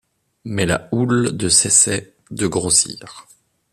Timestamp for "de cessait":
1.37-2.15